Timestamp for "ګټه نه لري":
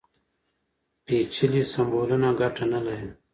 2.39-3.09